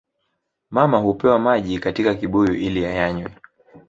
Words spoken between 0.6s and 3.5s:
Mama hupewa maji katika kibuyu ili ayanywe